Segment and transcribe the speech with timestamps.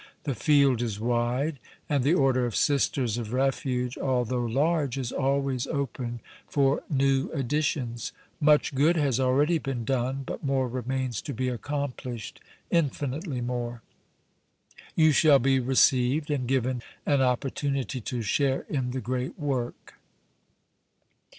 [0.23, 5.67] "The field is wide, and the Order of Sisters of Refuge, although large, is always
[5.67, 8.11] open for new additions.
[8.39, 12.41] Much good has already been done, but more remains to be accomplished,
[12.71, 13.83] infinitely more.
[14.95, 19.99] You shall be received and given an opportunity to share in the great work."